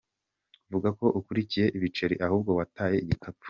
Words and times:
Vugako 0.71 1.05
Ukurikiye 1.19 1.65
Ibiceri 1.77 2.15
Ahubwo 2.25 2.51
Wataye 2.59 2.97
Igikapu. 3.03 3.39